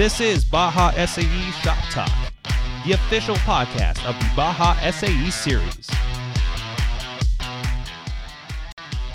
[0.00, 2.10] This is Baja SAE Shop Talk,
[2.86, 5.90] the official podcast of the Baja SAE series.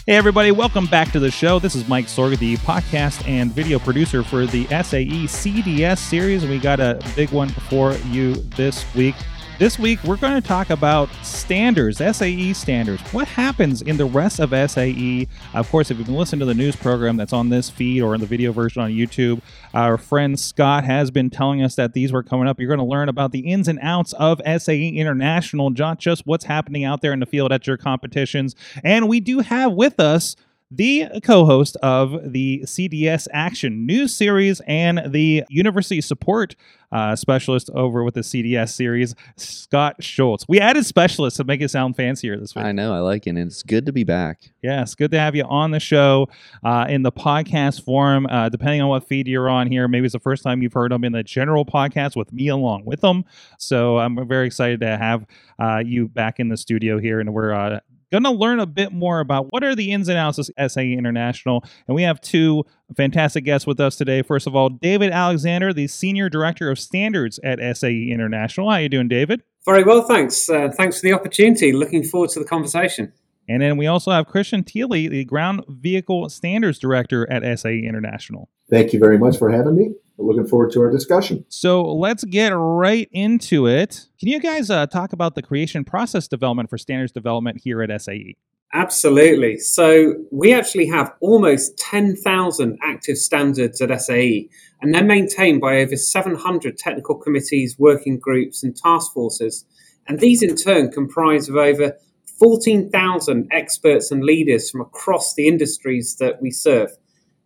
[0.05, 1.57] Hey, everybody, welcome back to the show.
[1.57, 6.45] This is Mike Sorg, the podcast and video producer for the SAE CDS series.
[6.45, 9.15] We got a big one for you this week.
[9.57, 13.01] This week, we're going to talk about standards, SAE standards.
[13.13, 15.29] What happens in the rest of SAE?
[15.53, 18.13] Of course, if you've been listening to the news program that's on this feed or
[18.13, 19.41] in the video version on YouTube,
[19.73, 22.59] our friend Scott has been telling us that these were coming up.
[22.59, 26.43] You're going to learn about the ins and outs of SAE International, not just what's
[26.43, 28.57] happening out there in the field at your competitions.
[28.83, 30.35] And we do have with us
[30.71, 36.55] the co host of the CDS Action News Series and the University Support
[36.91, 40.47] uh, Specialist over with the CDS series, Scott Schultz.
[40.47, 42.65] We added specialists to make it sound fancier this week.
[42.65, 43.31] I know, I like it.
[43.31, 44.53] And it's good to be back.
[44.63, 46.29] Yes, good to have you on the show
[46.63, 48.25] uh, in the podcast form.
[48.27, 50.91] Uh, depending on what feed you're on here, maybe it's the first time you've heard
[50.91, 53.25] them in the general podcast with me along with them.
[53.59, 55.25] So I'm very excited to have
[55.59, 57.79] uh, you back in the studio here, and we're uh,
[58.21, 60.93] going to learn a bit more about what are the ins and outs of SAE
[60.93, 61.63] International.
[61.87, 62.63] And we have two
[62.95, 64.21] fantastic guests with us today.
[64.21, 68.69] First of all, David Alexander, the Senior Director of Standards at SAE International.
[68.69, 69.43] How are you doing, David?
[69.65, 70.49] Very well, thanks.
[70.49, 71.73] Uh, thanks for the opportunity.
[71.73, 73.11] Looking forward to the conversation.
[73.47, 78.49] And then we also have Christian Thiele, the Ground Vehicle Standards Director at SAE International.
[78.69, 79.91] Thank you very much for having me.
[80.17, 81.45] Looking forward to our discussion.
[81.49, 84.07] So let's get right into it.
[84.17, 88.01] Can you guys uh, talk about the creation process development for standards development here at
[88.01, 88.35] SAE?
[88.73, 89.57] Absolutely.
[89.57, 94.49] So we actually have almost 10,000 active standards at SAE,
[94.81, 99.65] and they're maintained by over 700 technical committees, working groups, and task forces.
[100.07, 101.97] And these in turn comprise of over
[102.39, 106.91] 14,000 experts and leaders from across the industries that we serve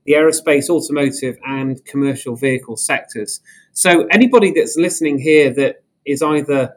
[0.05, 3.41] the aerospace, automotive, and commercial vehicle sectors.
[3.73, 6.73] So, anybody that's listening here that is either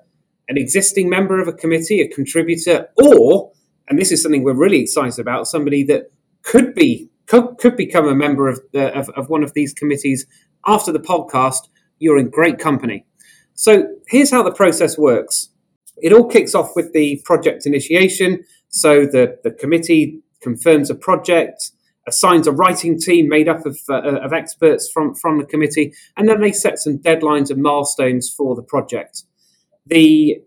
[0.49, 3.53] an existing member of a committee, a contributor, or,
[3.89, 6.11] and this is something we're really excited about, somebody that
[6.43, 10.27] could be could, could become a member of, the, of, of one of these committees
[10.67, 11.69] after the podcast,
[11.99, 13.06] you're in great company.
[13.55, 15.49] So, here's how the process works.
[15.97, 18.45] It all kicks off with the project initiation.
[18.69, 21.71] So the, the committee confirms a project,
[22.07, 26.29] assigns a writing team made up of, uh, of experts from, from the committee, and
[26.29, 29.23] then they set some deadlines and milestones for the project.
[29.87, 30.43] The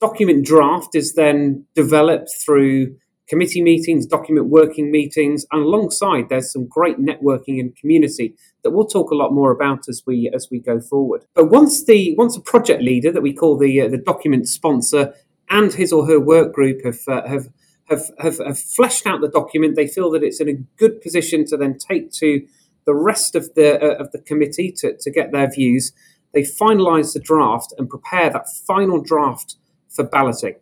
[0.00, 2.96] document draft is then developed through
[3.28, 8.34] committee meetings, document working meetings, and alongside there's some great networking and community
[8.66, 11.24] that we'll talk a lot more about as we as we go forward.
[11.34, 15.14] But once the once a project leader that we call the uh, the document sponsor
[15.48, 17.48] and his or her work group have uh, have
[17.88, 19.76] have, have, have fleshed out the document.
[19.76, 22.44] They feel that it's in a good position to then take to
[22.86, 25.92] the rest of the uh, of the committee to, to get their views.
[26.34, 29.54] They finalise the draft and prepare that final draft
[29.88, 30.56] for balloting.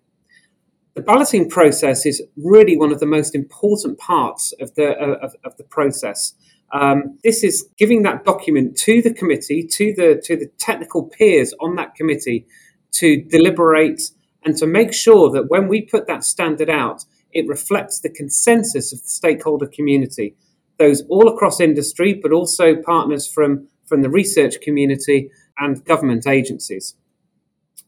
[0.95, 5.35] The balloting process is really one of the most important parts of the uh, of,
[5.45, 6.35] of, the process.
[6.75, 11.55] Um, this is giving that document to the committee, to the to the technical peers
[11.61, 12.47] on that committee,
[12.95, 14.03] to deliberate
[14.45, 18.93] and to make sure that when we put that standard out, it reflects the consensus
[18.93, 20.37] of the stakeholder community,
[20.79, 26.95] those all across industry, but also partners from, from the research community and government agencies.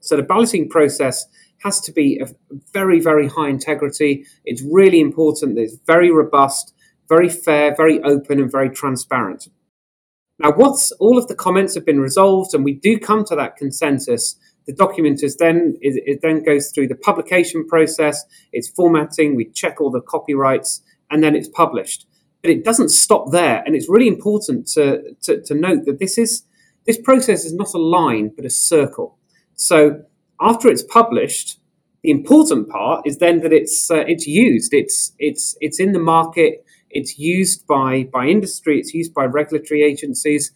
[0.01, 1.27] So the balloting process
[1.63, 2.35] has to be of
[2.73, 4.25] very, very high integrity.
[4.45, 6.75] It's really important that it's very robust,
[7.09, 9.49] very fair, very open, and very transparent.
[10.39, 13.57] Now, once all of the comments have been resolved and we do come to that
[13.57, 14.37] consensus,
[14.67, 19.81] the document is then it, then goes through the publication process, it's formatting, we check
[19.81, 22.07] all the copyrights, and then it's published.
[22.43, 26.19] But it doesn't stop there, and it's really important to, to, to note that this
[26.19, 26.45] is
[26.85, 29.19] this process is not a line but a circle.
[29.55, 30.03] So
[30.41, 31.59] after it's published,
[32.03, 34.73] the important part is then that it's uh, it's used.
[34.75, 36.65] It's it's it's in the market.
[36.91, 38.79] It's used by by industry.
[38.79, 40.53] It's used by regulatory agencies,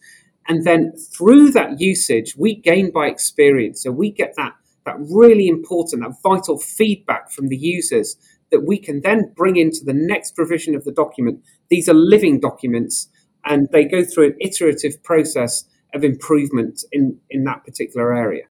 [0.47, 3.83] and then through that usage, we gain by experience.
[3.83, 4.53] So we get that,
[4.85, 8.17] that really important, that vital feedback from the users
[8.51, 11.41] that we can then bring into the next revision of the document.
[11.69, 13.07] These are living documents
[13.45, 15.63] and they go through an iterative process
[15.93, 18.43] of improvement in, in that particular area.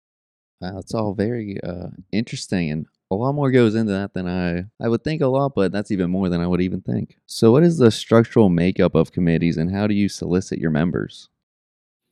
[0.61, 4.65] Wow, it's all very uh, interesting and a lot more goes into that than I,
[4.85, 7.17] I would think a lot, but that's even more than I would even think.
[7.27, 11.29] So, what is the structural makeup of committees and how do you solicit your members?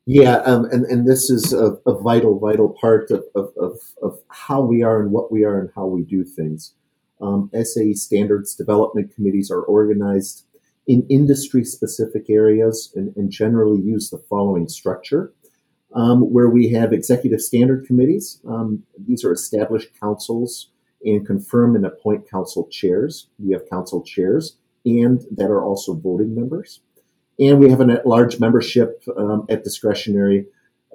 [0.06, 3.72] Yeah, um, and, and this is a, a vital, vital part of, of, of,
[4.02, 6.74] of, how we are and what we are and how we do things.
[7.20, 10.44] Um, SAE standards development committees are organized
[10.86, 15.32] in industry specific areas and, and, generally use the following structure.
[15.94, 18.40] um, where we have executive standard committees.
[18.46, 20.68] Um, these are established councils
[21.04, 23.28] and confirm and appoint council chairs.
[23.38, 24.56] We have council chairs
[24.86, 26.80] and that are also voting members.
[27.38, 30.46] And we have a large membership um, at discretionary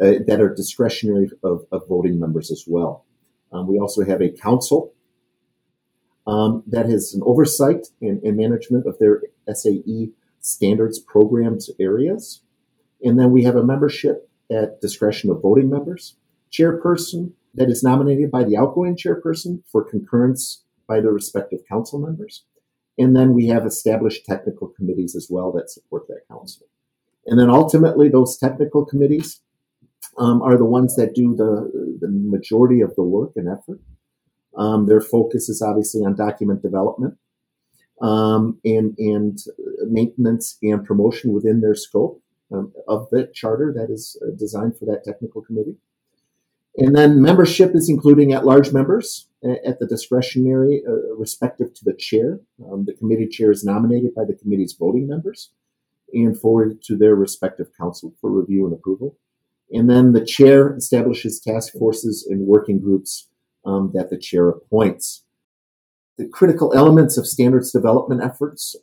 [0.02, 3.06] uh, that are discretionary of, of, voting members as well.
[3.52, 4.94] Um, we also have a council
[6.26, 9.22] um, that has an oversight and, and, management of their
[9.54, 10.10] SAE
[10.40, 12.42] standards programs areas.
[13.04, 16.16] And then we have a membership at discretion of voting members,
[16.52, 22.44] chairperson that is nominated by the outgoing chairperson for concurrence by the respective council members.
[22.98, 26.68] And then we have established technical committees as well that support that council.
[27.26, 29.42] And then ultimately, those technical committees
[30.18, 33.80] um, are the ones that do the, the majority of the work and effort.
[34.58, 37.18] Um, their focus is obviously on document development
[38.02, 39.40] um, and, and
[39.88, 42.22] maintenance and promotion within their scope
[42.52, 45.78] um, of the charter that is uh, designed for that technical committee.
[46.78, 51.94] And then membership is including at large members at the discretionary, uh, respective to the
[51.94, 52.40] chair.
[52.72, 55.50] Um, the committee chair is nominated by the committee's voting members
[56.14, 59.18] and forwarded to their respective council for review and approval.
[59.72, 63.30] And then the chair establishes task forces and working groups
[63.66, 65.24] um, that the chair appoints.
[66.18, 68.76] The critical elements of standards development efforts,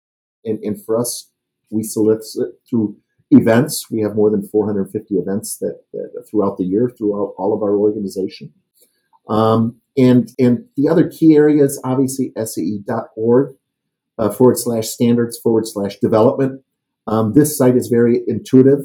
[0.45, 1.31] and, and for us,
[1.71, 2.97] we solicit through
[3.31, 3.91] events.
[3.91, 7.77] We have more than 450 events that, that throughout the year, throughout all of our
[7.77, 8.53] organization.
[9.29, 13.57] Um, and, and the other key areas, obviously, SAE.org
[14.19, 16.63] uh, forward slash standards forward slash development.
[17.07, 18.81] Um, this site is very intuitive.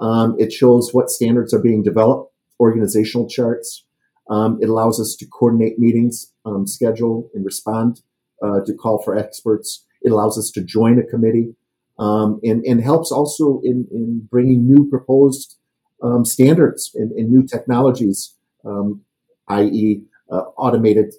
[0.00, 3.84] Um, it shows what standards are being developed, organizational charts.
[4.28, 8.00] Um, it allows us to coordinate meetings, um, schedule, and respond
[8.42, 9.84] uh, to call for experts.
[10.02, 11.54] It allows us to join a committee
[12.00, 15.56] um, and, and helps also in, in bringing new proposed
[16.02, 19.02] um, standards and, and, new technologies, um,
[19.48, 20.02] i.e.,
[20.32, 21.12] uh, automated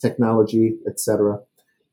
[0.00, 1.38] technology, etc.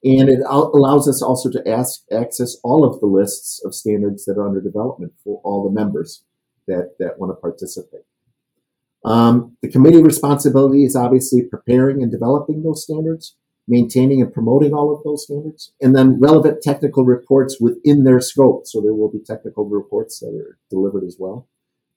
[0.03, 4.39] And it allows us also to ask, access all of the lists of standards that
[4.39, 6.23] are under development for all the members
[6.67, 8.01] that, that want to participate.
[9.05, 13.35] Um, the committee responsibility is obviously preparing and developing those standards,
[13.68, 18.66] maintaining and promoting all of those standards, and then relevant technical reports within their scope.
[18.66, 21.48] So there will be technical reports that are delivered as well.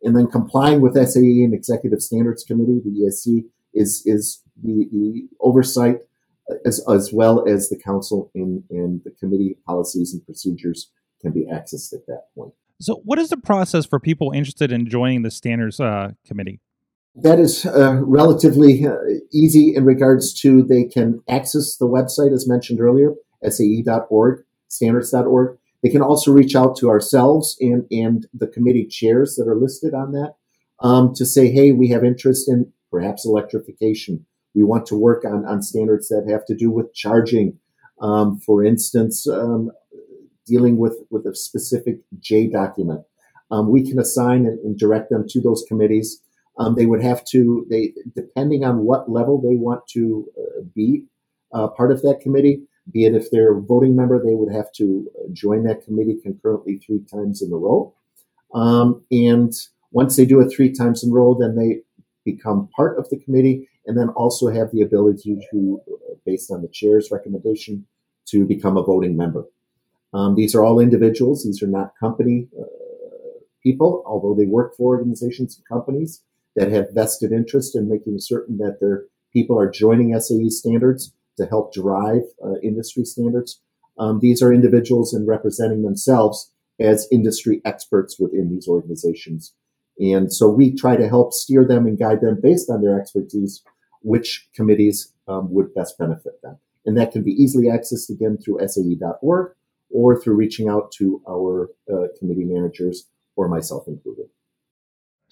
[0.02, 5.28] And then complying with SAE and Executive Standards Committee, the ESC, is, is the, the
[5.40, 6.00] oversight
[6.64, 10.90] as, as well as the council and, and the committee policies and procedures
[11.20, 12.52] can be accessed at that point.
[12.80, 16.60] So, what is the process for people interested in joining the standards uh, committee?
[17.16, 18.96] That is uh, relatively uh,
[19.32, 23.14] easy in regards to they can access the website as mentioned earlier,
[23.48, 25.58] sae.org, standards.org.
[25.82, 29.94] They can also reach out to ourselves and, and the committee chairs that are listed
[29.94, 30.34] on that
[30.80, 34.24] um, to say, hey, we have interest in perhaps electrification.
[34.54, 37.58] We want to work on, on standards that have to do with charging.
[38.00, 39.70] Um, for instance, um,
[40.46, 43.02] dealing with, with a specific J document.
[43.50, 46.20] Um, we can assign and, and, direct them to those committees.
[46.58, 51.04] Um, they would have to, they depending on what level they want to uh, be
[51.52, 52.62] uh, part of that committee,
[52.92, 56.18] be it if they're a voting member, they would have to uh, join that committee
[56.22, 57.92] concurrently three times in a row.
[58.54, 59.52] Um, and
[59.90, 61.80] once they do it three times in a row, then they
[62.24, 66.62] become part of the committee and then also have the ability to, uh, based on
[66.62, 67.86] the chair's recommendation,
[68.26, 69.44] to become a voting member.
[70.14, 71.44] Um, these are all individuals.
[71.44, 72.64] These are not company uh,
[73.62, 76.22] people, although they work for organizations and companies
[76.56, 81.46] that have vested interest in making certain that their people are joining SAE standards to
[81.46, 83.60] help drive uh, industry standards.
[83.98, 89.54] Um, these are individuals and representing themselves as industry experts within these organizations.
[89.98, 93.62] And so we try to help steer them and guide them based on their expertise,
[94.02, 96.58] which committees um, would best benefit them.
[96.84, 99.52] And that can be easily accessed again through SAE.org
[99.90, 103.06] or through reaching out to our uh, committee managers
[103.36, 104.26] or myself included.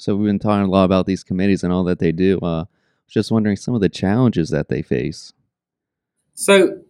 [0.03, 2.37] So we've been talking a lot about these committees and all that they do.
[2.41, 2.65] Uh,
[3.09, 5.33] just wondering some of the challenges that they face.
[6.35, 6.81] So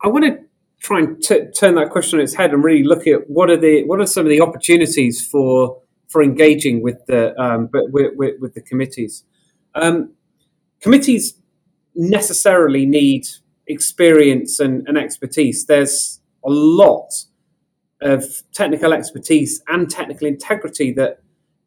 [0.00, 0.38] I want to
[0.78, 3.56] try and t- turn that question on its head and really look at what are
[3.56, 8.40] the what are some of the opportunities for for engaging with the um, with, with,
[8.40, 9.24] with, the committees.
[9.74, 10.12] Um,
[10.80, 11.34] committees
[11.96, 13.26] necessarily need
[13.66, 15.66] experience and, and expertise.
[15.66, 17.10] There's a lot
[18.00, 21.22] of technical expertise and technical integrity that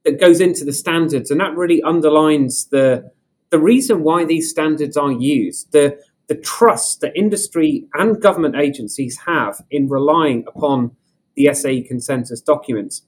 [0.05, 3.11] that goes into the standards, and that really underlines the
[3.49, 5.71] the reason why these standards are used.
[5.71, 10.95] The the trust that industry and government agencies have in relying upon
[11.35, 13.03] the SAE consensus documents.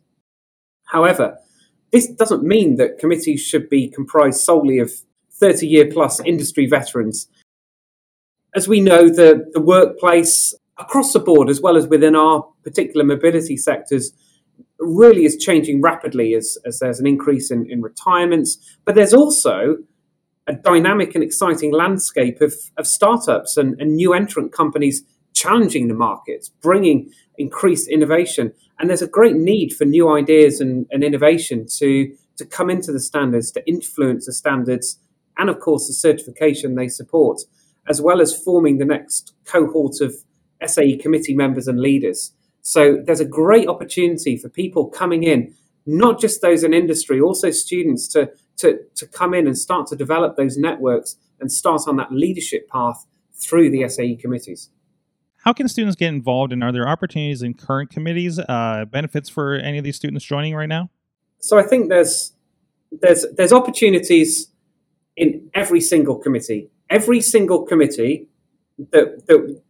[0.86, 1.38] However,
[1.92, 4.92] this doesn't mean that committees should be comprised solely of
[5.32, 7.28] 30 year plus industry veterans.
[8.56, 13.06] As we know, the, the workplace across the board, as well as within our particular
[13.06, 14.14] mobility sectors,
[14.88, 18.58] really is changing rapidly as, as there's an increase in, in retirements.
[18.86, 19.78] But there's also
[20.48, 25.04] a dynamic and exciting landscape of, of startups and, and new entrant companies
[25.34, 28.54] challenging the markets, bringing increased innovation.
[28.80, 32.92] And there's a great need for new ideas and, and innovation to, to come into
[32.92, 35.00] the standards, to influence the standards,
[35.38, 37.42] and of course the certification they support,
[37.88, 40.16] as well as forming the next cohort of
[40.66, 42.34] SAE committee members and leaders.
[42.68, 45.56] So there's a great opportunity for people coming in,
[45.86, 49.96] not just those in industry, also students to, to, to come in and start to
[49.96, 54.70] develop those networks and start on that leadership path through the SAE committees.
[55.46, 59.56] How can students get involved, and are there opportunities in current committees, uh, benefits for
[59.56, 60.90] any of these students joining right now?
[61.40, 62.34] So I think there's
[62.92, 64.52] there's there's opportunities
[65.16, 66.70] in every single committee.
[66.90, 68.28] Every single committee
[68.92, 69.62] that that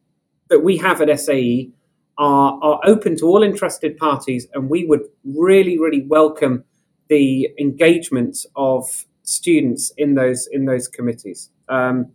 [0.50, 1.74] that we have at SAE
[2.17, 6.63] are are open to all interested parties, and we would really really welcome
[7.09, 11.50] the engagement of students in those in those committees.
[11.69, 12.13] Um,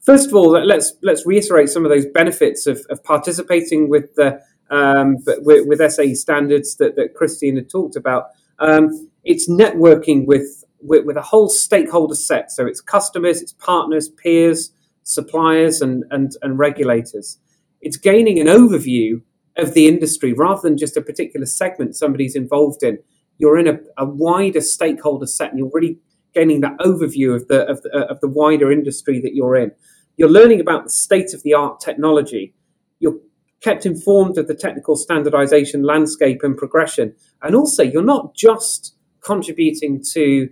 [0.00, 4.40] first of all, let's let's reiterate some of those benefits of, of participating with the
[4.70, 8.28] um, with, with SAE standards that, that Christine had talked about.
[8.58, 14.08] Um, it's networking with, with, with a whole stakeholder set, so it's customers, it's partners,
[14.08, 14.72] peers,
[15.04, 17.38] suppliers, and and, and regulators.
[17.82, 19.22] It's gaining an overview
[19.56, 22.98] of the industry rather than just a particular segment somebody's involved in.
[23.38, 25.98] You're in a, a wider stakeholder set, and you're really
[26.32, 29.72] gaining that overview of the, of the of the wider industry that you're in.
[30.16, 32.54] You're learning about the state of the art technology.
[33.00, 33.18] You're
[33.62, 37.14] kept informed of the technical standardization landscape and progression.
[37.42, 40.48] And also, you're not just contributing to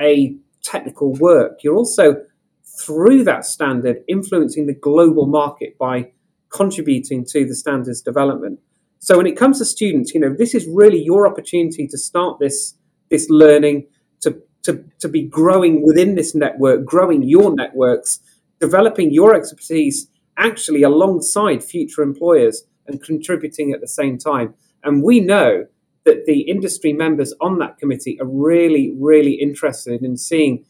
[0.00, 2.22] a technical work, you're also,
[2.80, 6.12] through that standard, influencing the global market by
[6.52, 8.60] contributing to the standards development.
[8.98, 12.38] So when it comes to students, you know, this is really your opportunity to start
[12.38, 12.74] this
[13.10, 13.86] this learning,
[14.20, 18.20] to to, to be growing within this network, growing your networks,
[18.60, 24.54] developing your expertise actually alongside future employers and contributing at the same time.
[24.84, 25.66] And we know
[26.04, 30.64] that the industry members on that committee are really, really interested in seeing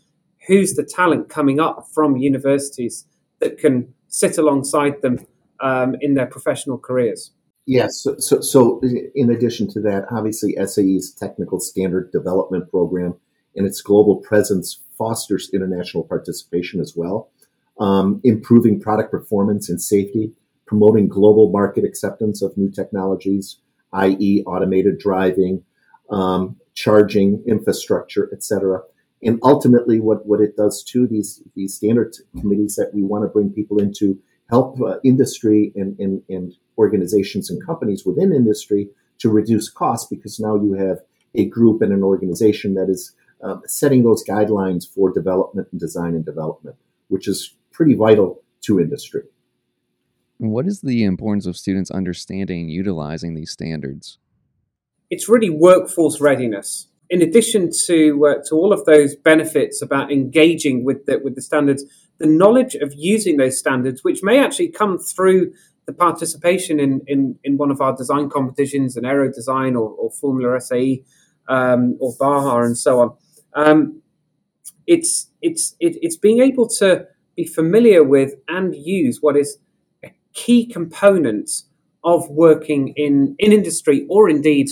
[0.46, 3.06] who's the talent coming up from universities
[3.40, 5.18] that can sit alongside them
[5.62, 7.32] um, in their professional careers.
[7.64, 8.00] Yes.
[8.02, 8.80] So, so, so,
[9.14, 13.14] in addition to that, obviously SAE's technical standard development program
[13.54, 17.30] and its global presence fosters international participation as well
[17.78, 20.32] um, improving product performance and safety,
[20.66, 23.58] promoting global market acceptance of new technologies,
[23.92, 25.62] i.e., automated driving,
[26.10, 28.80] um, charging infrastructure, etc.
[29.22, 33.28] And ultimately, what, what it does to these these standard committees that we want to
[33.28, 34.18] bring people into
[34.52, 38.86] help uh, industry and, and, and organizations and companies within industry
[39.18, 40.98] to reduce costs because now you have
[41.34, 46.14] a group and an organization that is um, setting those guidelines for development and design
[46.14, 46.76] and development,
[47.08, 49.22] which is pretty vital to industry.
[50.36, 54.18] What is the importance of students understanding and utilizing these standards?
[55.08, 56.88] It's really workforce readiness.
[57.12, 61.42] In addition to uh, to all of those benefits about engaging with the, with the
[61.42, 61.84] standards,
[62.16, 65.52] the knowledge of using those standards, which may actually come through
[65.84, 70.10] the participation in, in, in one of our design competitions, an aero design or, or
[70.10, 71.04] Formula SAE
[71.48, 73.16] um, or Baja and so on.
[73.54, 74.00] Um,
[74.86, 79.58] it's it's it, it's being able to be familiar with and use what is
[80.02, 81.50] a key component
[82.04, 84.68] of working in, in industry or indeed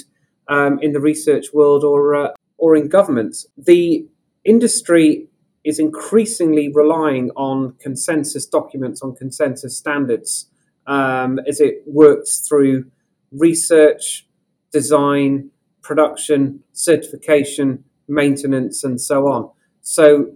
[0.51, 2.29] um, in the research world or, uh,
[2.59, 3.47] or in governments.
[3.57, 4.07] The
[4.45, 5.29] industry
[5.65, 10.51] is increasingly relying on consensus documents, on consensus standards
[10.87, 12.91] um, as it works through
[13.31, 14.27] research,
[14.73, 15.51] design,
[15.83, 19.51] production, certification, maintenance, and so on.
[19.83, 20.33] So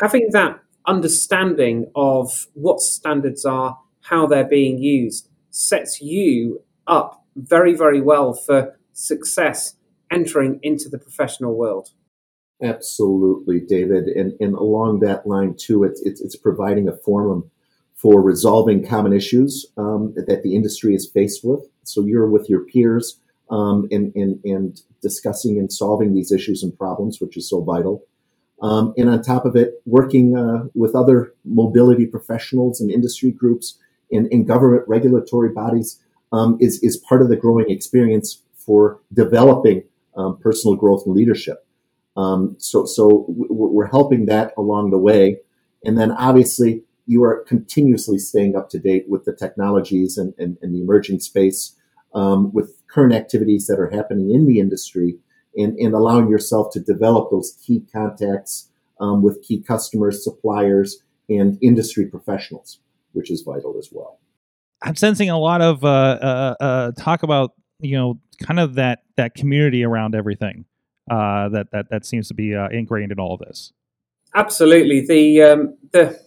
[0.00, 7.74] having that understanding of what standards are, how they're being used, sets you up very,
[7.74, 9.76] very well for success
[10.10, 11.90] entering into the professional world.
[12.60, 14.04] Absolutely, David.
[14.08, 17.50] And, and along that line, too, it's, it's, it's providing a forum
[17.94, 21.68] for resolving common issues um, that the industry is faced with.
[21.84, 26.76] So you're with your peers um, and, and, and discussing and solving these issues and
[26.76, 28.04] problems, which is so vital.
[28.60, 33.78] Um, and on top of it, working uh, with other mobility professionals and industry groups
[34.10, 36.02] and, and government regulatory bodies
[36.32, 39.82] um, is, is part of the growing experience for developing
[40.14, 41.66] um, personal growth and leadership.
[42.18, 45.38] Um, so, so we're helping that along the way,
[45.84, 50.58] and then obviously you are continuously staying up to date with the technologies and, and,
[50.60, 51.76] and the emerging space,
[52.14, 55.16] um, with current activities that are happening in the industry,
[55.56, 58.68] and, and allowing yourself to develop those key contacts
[59.00, 62.80] um, with key customers, suppliers, and industry professionals,
[63.12, 64.18] which is vital as well.
[64.82, 69.00] I'm sensing a lot of uh, uh, uh, talk about you know kind of that
[69.16, 70.64] that community around everything
[71.10, 73.72] uh, that that that seems to be uh, ingrained in all of this.
[74.34, 76.20] Absolutely, the um, the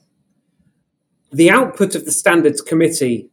[1.32, 3.30] the output of the standards committee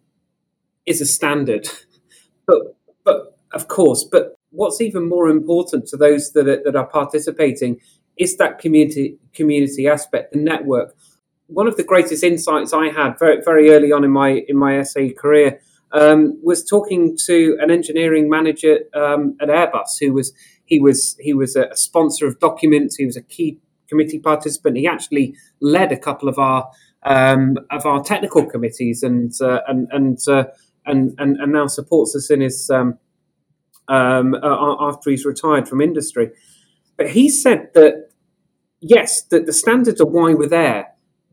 [0.86, 1.68] is a standard,
[2.46, 6.86] but but of course, but what's even more important to those that are, that are
[6.86, 7.80] participating
[8.16, 10.94] is that community community aspect, the network.
[11.46, 14.82] One of the greatest insights I had very very early on in my in my
[14.82, 15.60] SAE career
[15.92, 20.32] um, was talking to an engineering manager um, at Airbus who was
[20.64, 22.96] he was he was a sponsor of documents.
[22.96, 24.76] He was a key committee participant.
[24.76, 26.70] He actually led a couple of our
[27.04, 30.44] um, of our technical committees and uh, and and, uh,
[30.84, 32.98] and, and and now supports us in his um,
[33.88, 36.30] um, uh, after he's retired from industry.
[36.96, 38.10] But he said that
[38.80, 40.88] yes, that the standards are why we're there,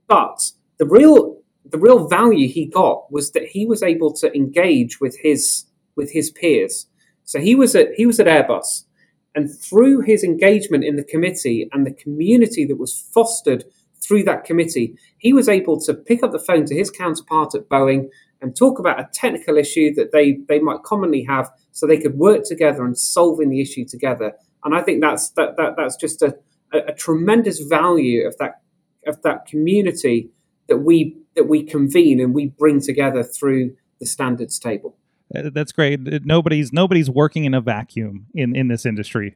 [0.07, 4.99] but the real the real value he got was that he was able to engage
[4.99, 6.87] with his with his peers.
[7.23, 8.85] So he was at he was at Airbus,
[9.33, 13.65] and through his engagement in the committee and the community that was fostered
[14.01, 17.67] through that committee, he was able to pick up the phone to his counterpart at
[17.67, 18.09] Boeing
[18.41, 22.15] and talk about a technical issue that they they might commonly have, so they could
[22.15, 24.33] work together and solving the issue together.
[24.63, 26.37] And I think that's that, that that's just a,
[26.73, 28.61] a, a tremendous value of that
[29.07, 30.29] of that community
[30.67, 34.97] that we that we convene and we bring together through the standards table.
[35.35, 35.99] Uh, that's great.
[36.25, 39.35] Nobody's nobody's working in a vacuum in in this industry.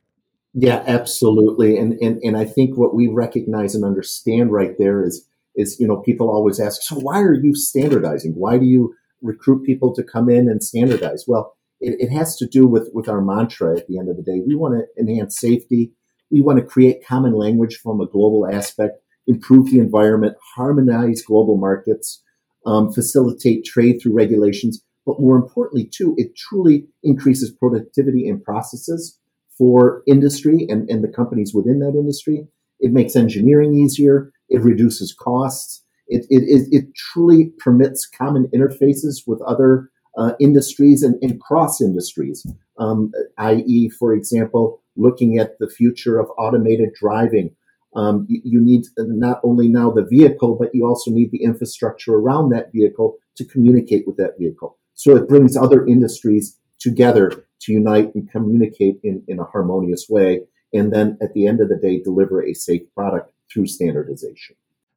[0.54, 1.78] Yeah, absolutely.
[1.78, 5.88] And and and I think what we recognize and understand right there is is you
[5.88, 8.34] know people always ask, so why are you standardizing?
[8.36, 11.26] Why do you recruit people to come in and standardize?
[11.28, 13.78] Well, it, it has to do with with our mantra.
[13.78, 15.92] At the end of the day, we want to enhance safety.
[16.32, 21.56] We want to create common language from a global aspect improve the environment, harmonize global
[21.56, 22.22] markets,
[22.66, 24.84] um, facilitate trade through regulations.
[25.06, 29.18] But more importantly, too, it truly increases productivity in processes
[29.58, 32.48] for industry and, and the companies within that industry.
[32.80, 34.32] It makes engineering easier.
[34.50, 35.84] It reduces costs.
[36.08, 41.80] It, it, it, it truly permits common interfaces with other uh, industries and, and cross
[41.80, 42.46] industries,
[42.80, 47.56] um, i.e., for example, looking at the future of automated driving
[47.96, 52.14] um, you, you, need not only now the vehicle, but you also need the infrastructure
[52.14, 54.78] around that vehicle to communicate with that vehicle.
[54.94, 60.42] So it brings other industries together to unite and communicate in, in a harmonious way.
[60.74, 64.56] And then at the end of the day, deliver a safe product through standardization.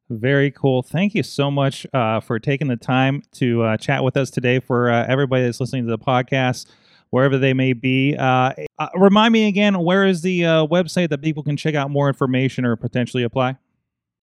[0.09, 0.83] Very cool.
[0.83, 4.59] Thank you so much uh, for taking the time to uh, chat with us today.
[4.59, 6.67] For uh, everybody that's listening to the podcast,
[7.13, 8.15] wherever they may be.
[8.17, 11.91] Uh, uh, remind me again, where is the uh, website that people can check out
[11.91, 13.55] more information or potentially apply?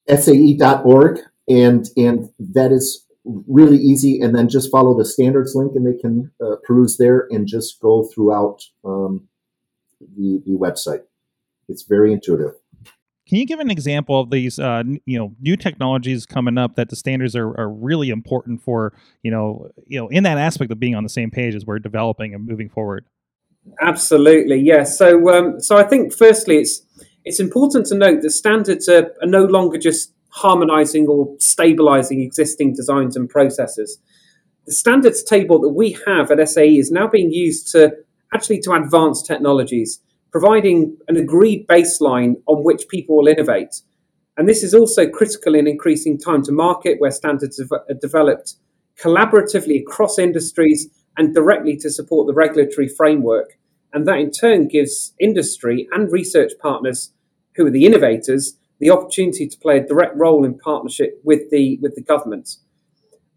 [0.09, 4.21] SAE.org, and and that is really easy.
[4.21, 7.81] And then just follow the standards link, and they can uh, peruse there and just
[7.81, 9.29] go throughout um,
[10.01, 11.03] the the website.
[11.69, 12.55] It's very intuitive.
[13.31, 16.89] Can you give an example of these, uh, you know, new technologies coming up that
[16.89, 20.81] the standards are, are really important for, you know, you know, in that aspect of
[20.81, 23.05] being on the same page as we're developing and moving forward?
[23.81, 24.99] Absolutely, yes.
[24.99, 26.83] So, um, so I think firstly, it's
[27.25, 32.75] it's important to note that standards are, are no longer just harmonizing or stabilizing existing
[32.75, 34.01] designs and processes.
[34.67, 37.93] The standards table that we have at SAE is now being used to
[38.35, 40.01] actually to advance technologies
[40.33, 43.83] providing an agreed baseline on which people will innovate.
[44.37, 48.55] And this is also critical in increasing time to market, where standards are developed
[48.99, 53.59] collaboratively across industries and directly to support the regulatory framework.
[53.93, 57.13] And that in turn gives industry and research partners,
[57.57, 61.79] who are the innovators, the opportunity to play a direct role in partnership with the
[61.83, 62.57] with the government.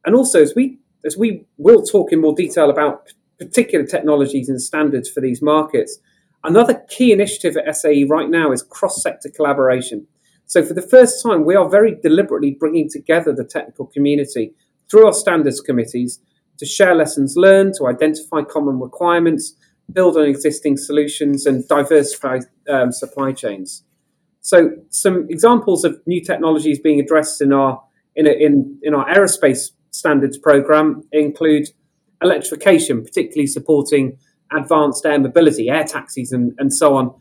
[0.05, 4.61] And also, as we as we will talk in more detail about particular technologies and
[4.61, 5.99] standards for these markets,
[6.43, 10.05] Another key initiative at SAE right now is cross sector collaboration.
[10.45, 14.53] So, for the first time, we are very deliberately bringing together the technical community
[14.91, 16.19] through our standards committees
[16.57, 19.55] to share lessons learned, to identify common requirements,
[19.91, 23.83] build on existing solutions, and diversify um, supply chains.
[24.41, 27.81] So, some examples of new technologies being addressed in our
[28.15, 31.69] in, a, in, in our aerospace standards program include
[32.21, 34.17] electrification, particularly supporting
[34.55, 37.13] advanced air mobility, air taxis, and, and so on.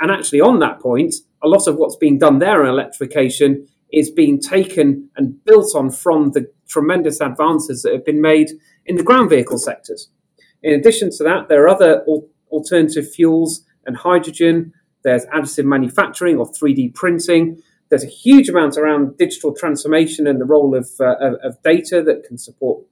[0.00, 4.10] And actually, on that point, a lot of what's being done there in electrification is
[4.10, 8.50] being taken and built on from the tremendous advances that have been made
[8.86, 10.10] in the ground vehicle sectors.
[10.62, 14.72] In addition to that, there are other al- alternative fuels and hydrogen.
[15.04, 17.62] There's additive manufacturing or 3D printing.
[17.88, 22.02] There's a huge amount around digital transformation and the role of, uh, of, of data
[22.02, 22.84] that can support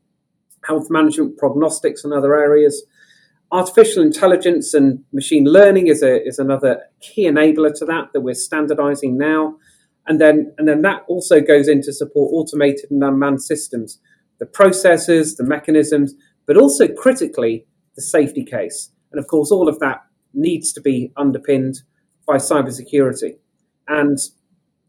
[0.64, 2.84] health management, prognostics, and other areas.
[3.52, 8.34] Artificial intelligence and machine learning is, a, is another key enabler to that that we're
[8.34, 9.56] standardizing now.
[10.08, 13.98] And then, and then that also goes in to support automated and unmanned systems,
[14.38, 16.14] the processes, the mechanisms,
[16.46, 18.90] but also critically the safety case.
[19.12, 20.02] And of course, all of that
[20.34, 21.82] needs to be underpinned
[22.26, 23.38] by cybersecurity.
[23.88, 24.18] And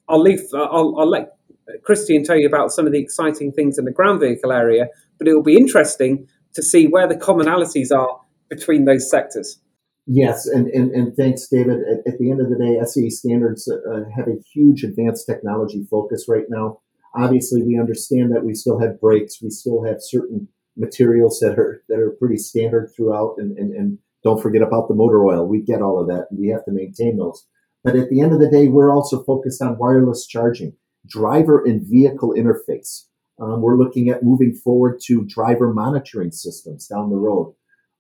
[0.10, 1.38] I'll leave, I'll, I'll let
[1.84, 5.28] Christian tell you about some of the exciting things in the ground vehicle area, but
[5.28, 9.60] it will be interesting to see where the commonalities are between those sectors.
[10.06, 11.80] Yes, and, and, and thanks, David.
[11.82, 15.86] At, at the end of the day, SE standards uh, have a huge advanced technology
[15.92, 16.80] focus right now.
[17.14, 21.84] Obviously, we understand that we still have brakes, we still have certain materials that are
[21.90, 25.46] that are pretty standard throughout, and, and, and don't forget about the motor oil.
[25.46, 27.46] We get all of that, and we have to maintain those.
[27.84, 30.74] But at the end of the day, we're also focused on wireless charging,
[31.08, 33.04] driver and vehicle interface.
[33.40, 37.54] Um, we're looking at moving forward to driver monitoring systems down the road.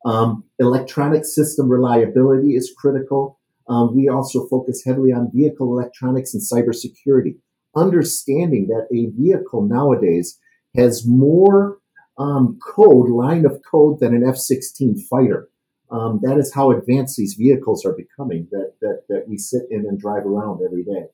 [0.08, 3.40] Um, electronic system reliability is critical.
[3.68, 7.36] Um, we also focus heavily on vehicle electronics and cybersecurity,
[7.76, 10.40] understanding that a vehicle nowadays
[10.78, 11.80] has more
[12.18, 15.50] um, code, line of code, than an F 16 fighter.
[15.92, 19.82] Um, that is how advanced these vehicles are becoming that, that, that we sit in
[19.82, 21.08] and drive around every day.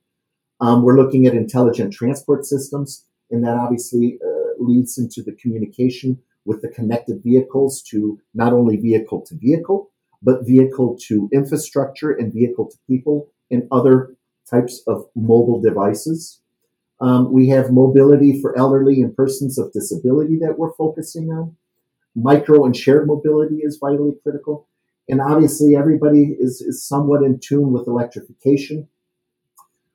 [0.62, 6.22] Um, we're looking at intelligent transport systems, and that obviously uh, leads into the communication
[6.46, 12.34] with the connected vehicles to not only vehicle to vehicle, but vehicle to infrastructure and
[12.34, 14.16] vehicle to people and other
[14.50, 16.42] types of mobile devices.
[17.02, 21.56] Um, we have mobility for elderly and persons of disability that we're focusing on.
[22.16, 24.68] Micro and shared mobility is vitally critical.
[25.10, 28.88] And obviously, everybody is, is somewhat in tune with electrification,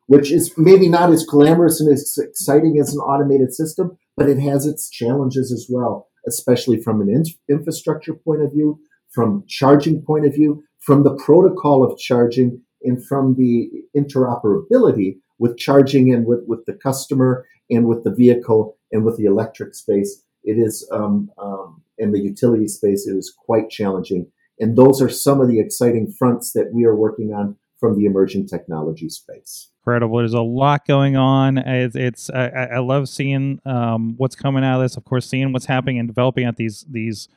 [0.07, 4.39] which is maybe not as glamorous and as exciting as an automated system, but it
[4.39, 7.25] has its challenges as well especially from an in-
[7.57, 8.79] infrastructure point of view,
[9.11, 15.57] from charging point of view, from the protocol of charging, and from the interoperability with
[15.57, 20.23] charging and with, with the customer and with the vehicle and with the electric space.
[20.45, 24.31] It is, um, um, in the utility space, it is quite challenging.
[24.61, 28.05] And those are some of the exciting fronts that we are working on from the
[28.05, 30.19] emerging technology space incredible.
[30.19, 31.57] There's a lot going on.
[31.57, 34.99] It's, it's I, I, love seeing um, what's coming out of this.
[34.99, 37.29] Of course, seeing what's happening and developing at these these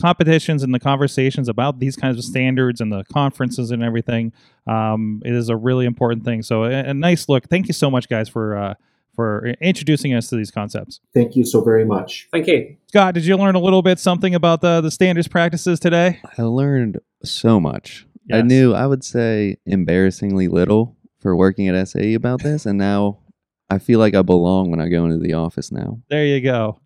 [0.00, 4.32] competitions and the conversations about these kinds of standards and the conferences and everything.
[4.66, 6.42] Um, it is a really important thing.
[6.42, 7.48] So a, a, nice look.
[7.48, 8.56] Thank you so much, guys, for.
[8.56, 8.74] Uh,
[9.14, 11.00] for introducing us to these concepts.
[11.12, 12.28] Thank you so very much.
[12.30, 12.76] Thank you.
[12.86, 16.20] Scott, did you learn a little bit something about the, the standards practices today?
[16.38, 18.06] I learned so much.
[18.28, 18.38] Yes.
[18.38, 23.20] I knew, I would say, embarrassingly little for working at SAE about this, and now
[23.70, 26.00] I feel like I belong when I go into the office now.
[26.08, 26.80] There you go.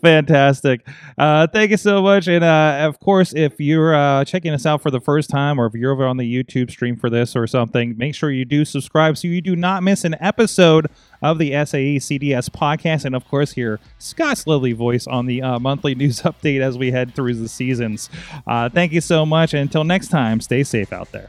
[0.00, 0.86] Fantastic.
[1.18, 2.28] Uh, thank you so much.
[2.28, 5.66] And uh, of course, if you're uh, checking us out for the first time or
[5.66, 8.64] if you're over on the YouTube stream for this or something, make sure you do
[8.64, 10.86] subscribe so you do not miss an episode
[11.22, 13.04] of the SAE CDS podcast.
[13.04, 16.90] And of course, hear Scott's lovely voice on the uh, monthly news update as we
[16.90, 18.08] head through the seasons.
[18.46, 19.52] Uh, thank you so much.
[19.52, 21.28] And until next time, stay safe out there.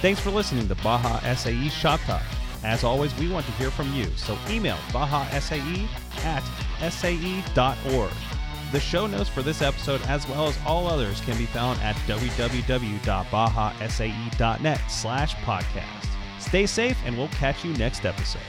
[0.00, 2.22] Thanks for listening to Baja SAE Shop Talk.
[2.64, 5.86] As always, we want to hear from you, so email bajasae
[6.24, 6.42] at
[6.92, 8.10] sae.org.
[8.72, 11.94] The show notes for this episode, as well as all others, can be found at
[12.06, 16.06] www.bajasae.net slash podcast.
[16.40, 18.42] Stay safe, and we'll catch you next episode.